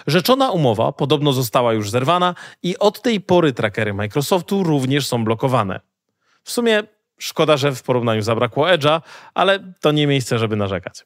Rzeczona 0.07 0.50
umowa 0.50 0.92
podobno 0.92 1.33
została 1.33 1.73
już 1.73 1.90
zerwana 1.90 2.35
i 2.62 2.78
od 2.78 3.02
tej 3.02 3.21
pory 3.21 3.52
trackery 3.52 3.95
Microsoftu 3.95 4.62
również 4.62 5.07
są 5.07 5.25
blokowane. 5.25 5.81
W 6.45 6.52
sumie 6.52 6.83
szkoda, 7.19 7.57
że 7.57 7.73
w 7.73 7.83
porównaniu 7.83 8.23
zabrakło 8.23 8.66
Edge'a, 8.66 9.00
ale 9.35 9.75
to 9.81 9.92
nie 9.92 10.07
miejsce, 10.07 10.38
żeby 10.38 10.57
narzekać. 10.57 11.04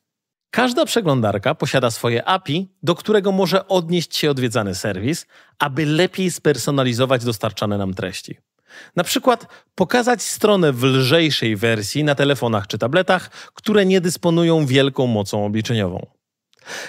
Każda 0.51 0.85
przeglądarka 0.85 1.55
posiada 1.55 1.91
swoje 1.91 2.25
API, 2.25 2.69
do 2.83 2.95
którego 2.95 3.33
może 3.33 3.69
odnieść 3.69 4.17
się 4.17 4.31
odwiedzany 4.31 4.75
serwis, 4.75 5.27
aby 5.59 5.87
lepiej 5.87 6.31
spersonalizować 6.31 7.25
dostarczane 7.25 7.79
nam 7.79 7.95
treści. 7.95 8.37
Na 8.97 9.05
przykład 9.05 9.47
pokazać 9.75 10.23
stronę 10.23 10.73
w 10.73 10.83
lżejszej 10.83 11.57
wersji 11.57 12.05
na 12.05 12.15
telefonach 12.15 12.67
czy 12.67 12.79
tabletach, 12.79 13.31
które 13.55 13.87
nie 13.87 14.01
dysponują 14.01 14.67
wielką 14.67 15.07
mocą 15.07 15.45
obliczeniową. 15.45 16.07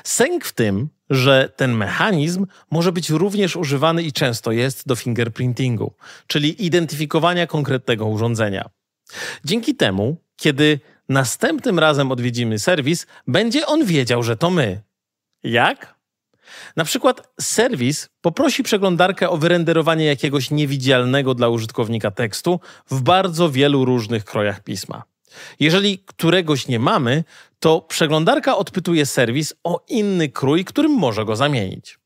Sęk 0.03 0.45
w 0.45 0.53
tym, 0.53 0.89
że 1.09 1.49
ten 1.55 1.71
mechanizm 1.71 2.45
może 2.71 2.91
być 2.91 3.09
również 3.09 3.55
używany 3.55 4.03
i 4.03 4.11
często 4.11 4.51
jest 4.51 4.87
do 4.87 4.95
fingerprintingu, 4.95 5.93
czyli 6.27 6.65
identyfikowania 6.65 7.47
konkretnego 7.47 8.05
urządzenia. 8.05 8.69
Dzięki 9.45 9.75
temu, 9.75 10.17
kiedy 10.35 10.79
następnym 11.09 11.79
razem 11.79 12.11
odwiedzimy 12.11 12.59
serwis, 12.59 13.07
będzie 13.27 13.65
on 13.65 13.85
wiedział, 13.85 14.23
że 14.23 14.37
to 14.37 14.49
my. 14.49 14.81
Jak? 15.43 15.97
Na 16.75 16.83
przykład 16.83 17.29
serwis 17.41 18.09
poprosi 18.21 18.63
przeglądarkę 18.63 19.29
o 19.29 19.37
wyrenderowanie 19.37 20.05
jakiegoś 20.05 20.51
niewidzialnego 20.51 21.33
dla 21.33 21.49
użytkownika 21.49 22.11
tekstu 22.11 22.59
w 22.91 23.01
bardzo 23.01 23.49
wielu 23.49 23.85
różnych 23.85 24.25
krojach 24.25 24.63
pisma. 24.63 25.03
Jeżeli 25.59 25.99
któregoś 25.99 26.67
nie 26.67 26.79
mamy, 26.79 27.23
to 27.59 27.81
przeglądarka 27.81 28.57
odpytuje 28.57 29.05
serwis 29.05 29.53
o 29.63 29.85
inny 29.87 30.29
krój, 30.29 30.65
którym 30.65 30.91
może 30.91 31.25
go 31.25 31.35
zamienić. 31.35 31.99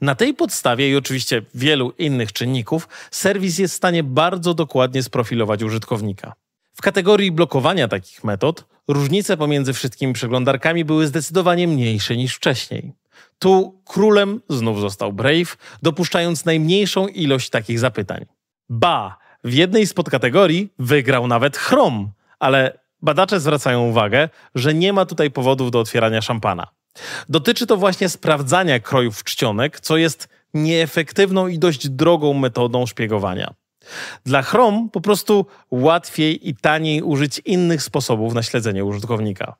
Na 0.00 0.14
tej 0.14 0.34
podstawie 0.34 0.90
i 0.90 0.96
oczywiście 0.96 1.42
wielu 1.54 1.92
innych 1.98 2.32
czynników, 2.32 2.88
serwis 3.10 3.58
jest 3.58 3.74
w 3.74 3.76
stanie 3.76 4.02
bardzo 4.02 4.54
dokładnie 4.54 5.02
sprofilować 5.02 5.62
użytkownika. 5.62 6.32
W 6.78 6.80
kategorii 6.80 7.32
blokowania 7.32 7.88
takich 7.88 8.24
metod 8.24 8.64
różnice 8.88 9.36
pomiędzy 9.36 9.72
wszystkimi 9.72 10.12
przeglądarkami 10.12 10.84
były 10.84 11.06
zdecydowanie 11.06 11.68
mniejsze 11.68 12.16
niż 12.16 12.34
wcześniej. 12.34 12.92
Tu 13.38 13.80
królem 13.84 14.40
znów 14.48 14.80
został 14.80 15.12
Brave, 15.12 15.56
dopuszczając 15.82 16.44
najmniejszą 16.44 17.08
ilość 17.08 17.50
takich 17.50 17.78
zapytań. 17.78 18.26
Ba, 18.68 19.18
w 19.44 19.52
jednej 19.52 19.86
z 19.86 19.94
podkategorii 19.94 20.72
wygrał 20.78 21.26
nawet 21.26 21.56
Chrome, 21.56 22.08
ale 22.38 22.78
badacze 23.02 23.40
zwracają 23.40 23.88
uwagę, 23.88 24.28
że 24.54 24.74
nie 24.74 24.92
ma 24.92 25.06
tutaj 25.06 25.30
powodów 25.30 25.70
do 25.70 25.80
otwierania 25.80 26.22
szampana. 26.22 26.66
Dotyczy 27.28 27.66
to 27.66 27.76
właśnie 27.76 28.08
sprawdzania 28.08 28.80
krojów 28.80 29.24
czcionek, 29.24 29.80
co 29.80 29.96
jest 29.96 30.28
nieefektywną 30.54 31.48
i 31.48 31.58
dość 31.58 31.88
drogą 31.88 32.34
metodą 32.34 32.86
szpiegowania. 32.86 33.54
Dla 34.26 34.42
Chrome 34.42 34.88
po 34.92 35.00
prostu 35.00 35.46
łatwiej 35.70 36.48
i 36.48 36.56
taniej 36.56 37.02
użyć 37.02 37.38
innych 37.44 37.82
sposobów 37.82 38.34
na 38.34 38.42
śledzenie 38.42 38.84
użytkownika. 38.84 39.56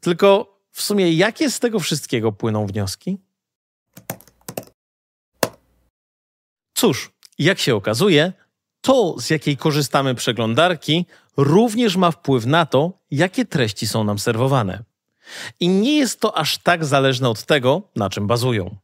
Tylko 0.00 0.58
w 0.72 0.82
sumie 0.82 1.12
jakie 1.12 1.50
z 1.50 1.60
tego 1.60 1.80
wszystkiego 1.80 2.32
płyną 2.32 2.66
wnioski? 2.66 3.18
Cóż, 6.74 7.12
jak 7.38 7.58
się 7.58 7.74
okazuje, 7.74 8.32
to, 8.80 9.14
z 9.18 9.30
jakiej 9.30 9.56
korzystamy 9.56 10.14
przeglądarki, 10.14 11.06
również 11.36 11.96
ma 11.96 12.10
wpływ 12.10 12.46
na 12.46 12.66
to, 12.66 12.92
jakie 13.10 13.44
treści 13.44 13.86
są 13.86 14.04
nam 14.04 14.18
serwowane. 14.18 14.84
I 15.60 15.68
nie 15.68 15.98
jest 15.98 16.20
to 16.20 16.38
aż 16.38 16.58
tak 16.58 16.84
zależne 16.84 17.28
od 17.28 17.44
tego, 17.44 17.82
na 17.96 18.10
czym 18.10 18.26
bazują. 18.26 18.76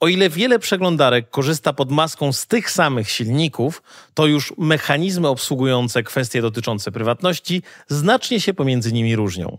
O 0.00 0.08
ile 0.08 0.30
wiele 0.30 0.58
przeglądarek 0.58 1.30
korzysta 1.30 1.72
pod 1.72 1.90
maską 1.90 2.32
z 2.32 2.46
tych 2.46 2.70
samych 2.70 3.10
silników, 3.10 3.82
to 4.14 4.26
już 4.26 4.54
mechanizmy 4.58 5.28
obsługujące 5.28 6.02
kwestie 6.02 6.42
dotyczące 6.42 6.92
prywatności 6.92 7.62
znacznie 7.88 8.40
się 8.40 8.54
pomiędzy 8.54 8.92
nimi 8.92 9.16
różnią. 9.16 9.58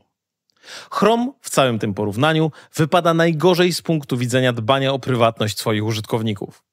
Chrome 0.92 1.32
w 1.42 1.50
całym 1.50 1.80
tym 1.80 1.94
porównaniu 1.94 2.52
wypada 2.76 3.14
najgorzej 3.14 3.74
z 3.74 3.82
punktu 3.82 4.18
widzenia 4.18 4.54
dbania 4.54 4.94
o 4.94 5.00
prywatność 5.00 5.58
swoich 5.58 5.86
użytkowników. 5.86 6.64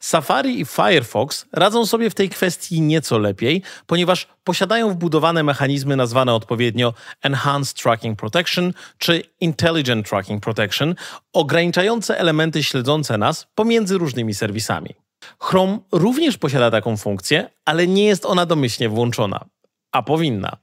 Safari 0.00 0.60
i 0.60 0.64
Firefox 0.64 1.46
radzą 1.52 1.86
sobie 1.86 2.10
w 2.10 2.14
tej 2.14 2.28
kwestii 2.28 2.80
nieco 2.80 3.18
lepiej, 3.18 3.62
ponieważ 3.86 4.28
posiadają 4.44 4.90
wbudowane 4.90 5.42
mechanizmy 5.42 5.96
nazwane 5.96 6.34
odpowiednio 6.34 6.94
Enhanced 7.22 7.82
Tracking 7.82 8.18
Protection 8.18 8.72
czy 8.98 9.22
Intelligent 9.40 10.08
Tracking 10.08 10.42
Protection, 10.42 10.94
ograniczające 11.32 12.18
elementy 12.18 12.62
śledzące 12.62 13.18
nas 13.18 13.46
pomiędzy 13.54 13.98
różnymi 13.98 14.34
serwisami. 14.34 14.94
Chrome 15.38 15.78
również 15.92 16.38
posiada 16.38 16.70
taką 16.70 16.96
funkcję, 16.96 17.50
ale 17.64 17.86
nie 17.86 18.04
jest 18.04 18.26
ona 18.26 18.46
domyślnie 18.46 18.88
włączona, 18.88 19.44
a 19.92 20.02
powinna. 20.02 20.56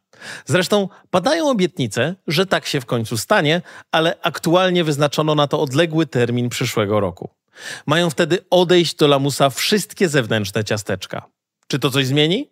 Zresztą 0.46 0.89
padają 1.10 1.50
obietnice, 1.50 2.15
że 2.27 2.46
tak 2.46 2.65
się 2.65 2.82
w 2.82 2.86
końcu 2.86 3.18
stanie, 3.18 3.62
ale 3.91 4.15
aktualnie 4.22 4.84
wyznaczono 4.84 5.36
na 5.36 5.48
to 5.48 5.62
odległy 5.62 6.06
termin 6.06 6.50
przyszłego 6.50 7.00
roku. 7.00 7.30
Mają 7.86 8.10
wtedy 8.10 8.38
odejść 8.50 8.96
do 8.96 9.08
lamusa 9.08 9.50
wszystkie 9.50 10.10
zewnętrzne 10.10 10.63
ciasteczka. 10.63 11.25
Czy 11.67 11.79
to 11.79 11.89
coś 11.89 12.05
zmieni? 12.05 12.50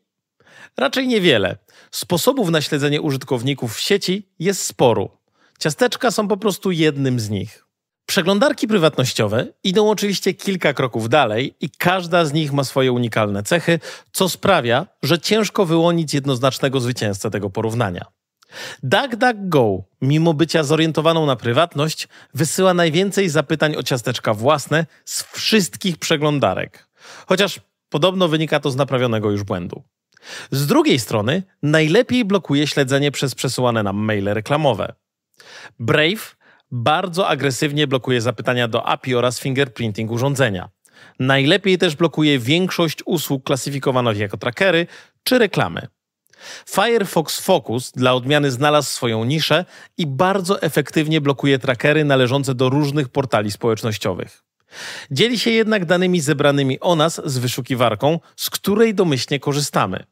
Raczej 0.77 1.07
niewiele. 1.07 1.57
Sposobów 1.91 2.49
na 2.49 2.61
śledzenie 2.61 3.01
użytkowników 3.01 3.75
w 3.75 3.79
sieci 3.79 4.27
jest 4.39 4.65
sporo. 4.65 5.17
Ciasteczka 5.59 6.11
są 6.11 6.27
po 6.27 6.37
prostu 6.37 6.71
jednym 6.71 7.19
z 7.19 7.29
nich. 7.29 7.65
Przeglądarki 8.05 8.67
prywatnościowe 8.67 9.47
idą 9.63 9.89
oczywiście 9.89 10.33
kilka 10.33 10.73
kroków 10.73 11.09
dalej 11.09 11.55
i 11.61 11.69
każda 11.69 12.25
z 12.25 12.33
nich 12.33 12.53
ma 12.53 12.63
swoje 12.63 12.91
unikalne 12.91 13.43
cechy, 13.43 13.79
co 14.11 14.29
sprawia, 14.29 14.87
że 15.03 15.19
ciężko 15.19 15.65
wyłonić 15.65 16.13
jednoznacznego 16.13 16.79
zwycięzcę 16.79 17.31
tego 17.31 17.49
porównania. 17.49 18.05
DuckDuckGo, 18.83 19.83
mimo 20.01 20.33
bycia 20.33 20.63
zorientowaną 20.63 21.25
na 21.25 21.35
prywatność, 21.35 22.07
wysyła 22.33 22.73
najwięcej 22.73 23.29
zapytań 23.29 23.75
o 23.75 23.83
ciasteczka 23.83 24.33
własne 24.33 24.85
z 25.05 25.23
wszystkich 25.23 25.97
przeglądarek. 25.97 26.87
Chociaż 27.27 27.59
podobno 27.89 28.27
wynika 28.27 28.59
to 28.59 28.71
z 28.71 28.75
naprawionego 28.75 29.31
już 29.31 29.43
błędu. 29.43 29.83
Z 30.51 30.67
drugiej 30.67 30.99
strony, 30.99 31.43
najlepiej 31.63 32.25
blokuje 32.25 32.67
śledzenie 32.67 33.11
przez 33.11 33.35
przesyłane 33.35 33.83
nam 33.83 33.97
maile 33.97 34.33
reklamowe. 34.33 34.93
Brave 35.79 36.35
bardzo 36.71 37.27
agresywnie 37.27 37.87
blokuje 37.87 38.21
zapytania 38.21 38.67
do 38.67 38.87
API 38.87 39.15
oraz 39.15 39.39
fingerprinting 39.39 40.11
urządzenia. 40.11 40.69
Najlepiej 41.19 41.77
też 41.77 41.95
blokuje 41.95 42.39
większość 42.39 42.99
usług 43.05 43.43
klasyfikowanych 43.43 44.17
jako 44.17 44.37
trackery 44.37 44.87
czy 45.23 45.37
reklamy. 45.37 45.87
Firefox 46.69 47.39
Focus 47.39 47.91
dla 47.91 48.13
odmiany 48.13 48.51
znalazł 48.51 48.89
swoją 48.89 49.23
niszę 49.23 49.65
i 49.97 50.07
bardzo 50.07 50.61
efektywnie 50.61 51.21
blokuje 51.21 51.59
trackery 51.59 52.05
należące 52.05 52.55
do 52.55 52.69
różnych 52.69 53.09
portali 53.09 53.51
społecznościowych. 53.51 54.43
Dzieli 55.11 55.39
się 55.39 55.51
jednak 55.51 55.85
danymi 55.85 56.21
zebranymi 56.21 56.79
o 56.79 56.95
nas 56.95 57.21
z 57.25 57.37
wyszukiwarką, 57.37 58.19
z 58.35 58.49
której 58.49 58.95
domyślnie 58.95 59.39
korzystamy. 59.39 60.03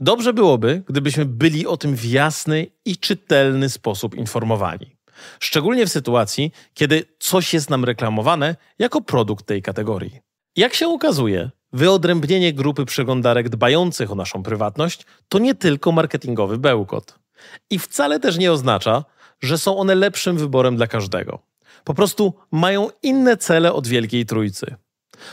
Dobrze 0.00 0.32
byłoby, 0.32 0.82
gdybyśmy 0.88 1.24
byli 1.24 1.66
o 1.66 1.76
tym 1.76 1.96
w 1.96 2.04
jasny 2.04 2.66
i 2.84 2.96
czytelny 2.96 3.70
sposób 3.70 4.14
informowani. 4.14 4.96
Szczególnie 5.40 5.86
w 5.86 5.90
sytuacji, 5.90 6.52
kiedy 6.74 7.04
coś 7.18 7.54
jest 7.54 7.70
nam 7.70 7.84
reklamowane 7.84 8.56
jako 8.78 9.00
produkt 9.00 9.46
tej 9.46 9.62
kategorii. 9.62 10.20
Jak 10.56 10.74
się 10.74 10.88
okazuje, 10.88 11.50
wyodrębnienie 11.72 12.52
grupy 12.52 12.84
przeglądarek 12.84 13.48
dbających 13.48 14.12
o 14.12 14.14
naszą 14.14 14.42
prywatność 14.42 15.06
to 15.28 15.38
nie 15.38 15.54
tylko 15.54 15.92
marketingowy 15.92 16.58
bełkot. 16.58 17.18
I 17.70 17.78
wcale 17.78 18.20
też 18.20 18.38
nie 18.38 18.52
oznacza, 18.52 19.04
że 19.40 19.58
są 19.58 19.78
one 19.78 19.94
lepszym 19.94 20.36
wyborem 20.36 20.76
dla 20.76 20.86
każdego. 20.86 21.38
Po 21.84 21.94
prostu 21.94 22.34
mają 22.50 22.88
inne 23.02 23.36
cele 23.36 23.72
od 23.72 23.86
Wielkiej 23.86 24.26
Trójcy. 24.26 24.76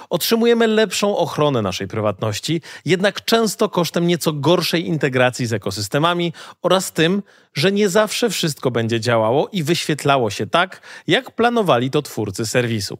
Otrzymujemy 0.09 0.67
lepszą 0.67 1.17
ochronę 1.17 1.61
naszej 1.61 1.87
prywatności, 1.87 2.61
jednak 2.85 3.25
często 3.25 3.69
kosztem 3.69 4.07
nieco 4.07 4.33
gorszej 4.33 4.87
integracji 4.87 5.45
z 5.45 5.53
ekosystemami 5.53 6.33
oraz 6.61 6.91
tym, 6.91 7.23
że 7.53 7.71
nie 7.71 7.89
zawsze 7.89 8.29
wszystko 8.29 8.71
będzie 8.71 8.99
działało 8.99 9.49
i 9.51 9.63
wyświetlało 9.63 10.29
się 10.29 10.47
tak, 10.47 10.81
jak 11.07 11.31
planowali 11.31 11.91
to 11.91 12.01
twórcy 12.01 12.45
serwisu. 12.45 12.97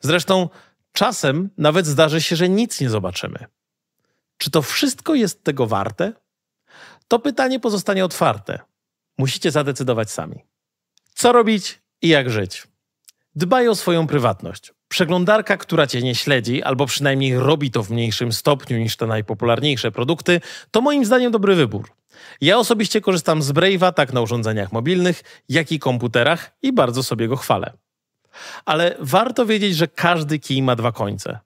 Zresztą 0.00 0.48
czasem 0.96 1.50
nawet 1.58 1.86
zdarzy 1.86 2.22
się, 2.22 2.36
że 2.36 2.48
nic 2.48 2.80
nie 2.80 2.90
zobaczymy. 2.90 3.38
Czy 4.38 4.50
to 4.50 4.62
wszystko 4.62 5.14
jest 5.14 5.44
tego 5.44 5.66
warte? 5.66 6.12
To 7.08 7.18
pytanie 7.18 7.60
pozostanie 7.60 8.04
otwarte. 8.04 8.58
Musicie 9.18 9.50
zadecydować 9.50 10.10
sami. 10.10 10.44
Co 11.14 11.32
robić 11.32 11.80
i 12.02 12.08
jak 12.08 12.30
żyć? 12.30 12.66
Dbaj 13.34 13.68
o 13.68 13.74
swoją 13.74 14.06
prywatność. 14.06 14.72
Przeglądarka, 14.88 15.56
która 15.56 15.86
cię 15.86 16.02
nie 16.02 16.14
śledzi, 16.14 16.62
albo 16.62 16.86
przynajmniej 16.86 17.38
robi 17.38 17.70
to 17.70 17.82
w 17.82 17.90
mniejszym 17.90 18.32
stopniu 18.32 18.78
niż 18.78 18.96
te 18.96 19.06
najpopularniejsze 19.06 19.92
produkty, 19.92 20.40
to 20.70 20.80
moim 20.80 21.04
zdaniem 21.04 21.32
dobry 21.32 21.54
wybór. 21.54 21.90
Ja 22.40 22.58
osobiście 22.58 23.00
korzystam 23.00 23.42
z 23.42 23.52
Brave'a 23.52 23.92
tak 23.92 24.12
na 24.12 24.20
urządzeniach 24.20 24.72
mobilnych, 24.72 25.22
jak 25.48 25.72
i 25.72 25.78
komputerach 25.78 26.56
i 26.62 26.72
bardzo 26.72 27.02
sobie 27.02 27.28
go 27.28 27.36
chwalę. 27.36 27.72
Ale 28.64 28.96
warto 28.98 29.46
wiedzieć, 29.46 29.76
że 29.76 29.88
każdy 29.88 30.38
kij 30.38 30.62
ma 30.62 30.76
dwa 30.76 30.92
końce. 30.92 31.38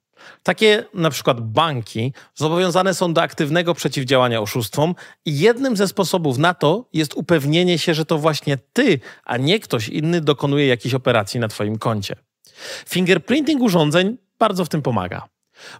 Takie 0.42 0.85
na 0.94 1.11
przykład 1.11 1.40
banki 1.40 2.12
zobowiązane 2.35 2.94
są 2.94 3.12
do 3.12 3.22
aktywnego 3.22 3.74
przeciwdziałania 3.74 4.40
oszustwom 4.40 4.94
i 5.26 5.38
jednym 5.38 5.76
ze 5.76 5.88
sposobów 5.88 6.38
na 6.38 6.55
to 6.55 6.88
jest 6.92 7.14
upewnienie 7.14 7.79
się, 7.79 7.94
że 7.94 8.05
to 8.05 8.18
właśnie 8.18 8.59
ty, 8.72 9.00
a 9.24 9.37
nie 9.37 9.61
ktoś 9.61 9.88
inny 9.88 10.20
dokonuje 10.20 10.66
jakiejś 10.66 10.94
operacji 10.94 11.40
na 11.40 11.48
twoim 11.48 11.79
koncie. 11.79 12.16
Fingerprinting 12.88 13.62
urządzeń 13.62 14.16
bardzo 14.38 14.64
w 14.64 14.68
tym 14.68 14.83
pomaga. 14.83 15.29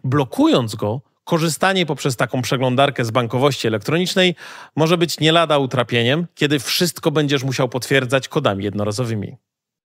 Blokując 0.05 0.75
go, 0.75 1.01
korzystanie 1.25 1.87
poprzez 1.87 2.17
taką 2.17 2.43
przeglądarkę 2.43 3.05
z 3.05 3.11
bankowości 3.11 3.69
elektronicznej 3.69 4.35
może 4.77 4.99
być 4.99 5.21
nie 5.21 5.33
lada 5.33 5.59
utrapieniem, 5.59 6.27
kiedy 6.35 6.59
wszystko 6.59 7.11
będziesz 7.11 7.45
musiał 7.45 7.69
potwierdzać 7.69 8.29
kodami 8.29 8.65
jednorazowymi. 8.65 9.37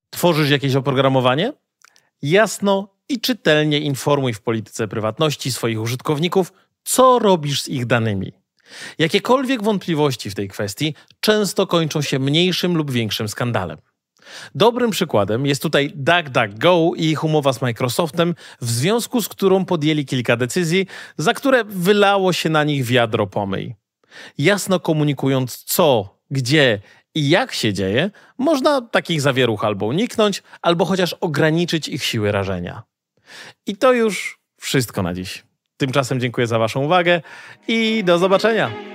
Tworzysz 0.10 0.50
jakieś 0.50 0.76
oprogramowanie? 0.76 1.54
Jasno 2.22 2.96
i 3.10 3.20
czytelnie 3.20 3.80
informuj 3.80 4.34
w 4.34 4.42
polityce 4.42 4.88
prywatności 4.88 5.52
swoich 5.52 5.82
użytkowników, 5.82 6.54
co 6.84 7.20
robisz 7.20 7.62
z 7.62 7.68
ich 7.68 7.86
danymi. 7.86 8.32
Jakiekolwiek 8.98 9.64
wątpliwości 9.64 10.30
w 10.30 10.36
tej 10.36 10.48
kwestii 10.48 10.96
często 11.20 11.68
kończą 11.68 12.02
się 12.02 12.20
mniejszym 12.20 12.78
lub 12.78 12.92
większym 12.92 13.28
skandalem. 13.28 13.78
Dobrym 14.56 14.92
przykładem 14.92 15.46
jest 15.46 15.62
tutaj 15.62 15.92
DuckDuckGo 15.96 16.92
i 16.96 17.06
ich 17.06 17.24
umowa 17.24 17.54
z 17.54 17.62
Microsoftem, 17.62 18.36
w 18.62 18.72
związku 18.72 19.22
z 19.22 19.30
którą 19.30 19.66
podjęli 19.66 20.06
kilka 20.06 20.38
decyzji, 20.38 20.88
za 21.18 21.34
które 21.34 21.64
wylało 21.64 22.34
się 22.34 22.50
na 22.50 22.64
nich 22.64 22.84
wiadro 22.84 23.28
pomyj. 23.28 23.76
Jasno 24.38 24.80
komunikując 24.80 25.64
co, 25.64 26.18
gdzie 26.32 26.82
i 27.16 27.30
jak 27.30 27.54
się 27.54 27.74
dzieje, 27.74 28.12
można 28.38 28.82
takich 28.82 29.22
zawieruch 29.22 29.66
albo 29.66 29.86
uniknąć, 29.86 30.44
albo 30.62 30.86
chociaż 30.86 31.14
ograniczyć 31.14 31.88
ich 31.88 32.04
siły 32.04 32.32
rażenia. 32.32 32.84
I 33.66 33.78
to 33.78 33.94
już 33.94 34.40
wszystko 34.58 35.04
na 35.04 35.14
dziś. 35.14 35.44
Tymczasem 35.78 36.20
dziękuję 36.20 36.48
za 36.48 36.60
Waszą 36.60 36.84
uwagę 36.84 37.22
i 37.68 38.04
do 38.04 38.18
zobaczenia. 38.18 38.95